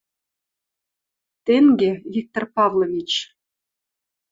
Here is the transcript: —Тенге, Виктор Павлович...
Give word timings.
—Тенге, 1.45 1.91
Виктор 2.13 2.45
Павлович... 2.55 3.11